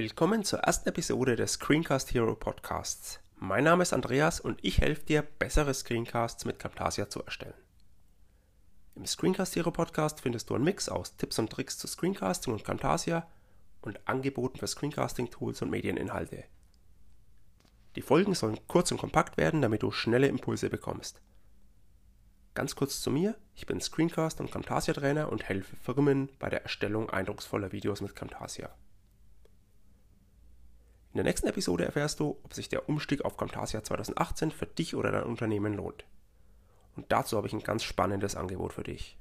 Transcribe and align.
Willkommen 0.00 0.44
zur 0.44 0.60
ersten 0.60 0.88
Episode 0.88 1.36
des 1.36 1.52
Screencast 1.52 2.14
Hero 2.14 2.34
Podcasts. 2.34 3.20
Mein 3.36 3.64
Name 3.64 3.82
ist 3.82 3.92
Andreas 3.92 4.40
und 4.40 4.58
ich 4.62 4.78
helfe 4.78 5.04
dir, 5.04 5.20
bessere 5.20 5.74
Screencasts 5.74 6.46
mit 6.46 6.58
Camtasia 6.58 7.10
zu 7.10 7.22
erstellen. 7.22 7.52
Im 8.96 9.04
Screencast 9.04 9.56
Hero 9.56 9.70
Podcast 9.70 10.22
findest 10.22 10.48
du 10.48 10.54
einen 10.54 10.64
Mix 10.64 10.88
aus 10.88 11.18
Tipps 11.18 11.38
und 11.38 11.52
Tricks 11.52 11.76
zu 11.76 11.86
Screencasting 11.86 12.54
und 12.54 12.64
Camtasia 12.64 13.28
und 13.82 14.00
Angeboten 14.08 14.58
für 14.58 14.66
Screencasting-Tools 14.66 15.60
und 15.60 15.68
Medieninhalte. 15.68 16.44
Die 17.94 18.02
Folgen 18.02 18.32
sollen 18.34 18.58
kurz 18.68 18.90
und 18.92 18.96
kompakt 18.96 19.36
werden, 19.36 19.60
damit 19.60 19.82
du 19.82 19.90
schnelle 19.90 20.28
Impulse 20.28 20.70
bekommst. 20.70 21.20
Ganz 22.54 22.74
kurz 22.74 23.02
zu 23.02 23.10
mir, 23.10 23.36
ich 23.54 23.66
bin 23.66 23.82
Screencast 23.82 24.40
und 24.40 24.50
Camtasia 24.50 24.94
Trainer 24.94 25.30
und 25.30 25.46
helfe 25.46 25.76
Firmen 25.76 26.30
bei 26.38 26.48
der 26.48 26.62
Erstellung 26.62 27.10
eindrucksvoller 27.10 27.72
Videos 27.72 28.00
mit 28.00 28.16
Camtasia. 28.16 28.74
In 31.12 31.16
der 31.16 31.24
nächsten 31.24 31.48
Episode 31.48 31.84
erfährst 31.84 32.20
du, 32.20 32.38
ob 32.44 32.54
sich 32.54 32.68
der 32.68 32.88
Umstieg 32.88 33.24
auf 33.24 33.36
Camtasia 33.36 33.82
2018 33.82 34.52
für 34.52 34.66
dich 34.66 34.94
oder 34.94 35.10
dein 35.10 35.24
Unternehmen 35.24 35.74
lohnt. 35.74 36.04
Und 36.94 37.10
dazu 37.10 37.36
habe 37.36 37.48
ich 37.48 37.52
ein 37.52 37.64
ganz 37.64 37.82
spannendes 37.82 38.36
Angebot 38.36 38.72
für 38.72 38.84
dich. 38.84 39.18